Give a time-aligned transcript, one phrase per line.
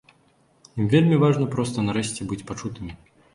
[0.83, 2.91] Ім вельмі важна проста нарэшце быць пачутымі.